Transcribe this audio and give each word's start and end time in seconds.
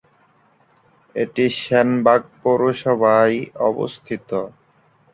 এটি 1.15 1.45
সেনবাগ 1.59 2.21
পৌরসভায় 2.41 3.37
অবস্থিত। 3.69 4.29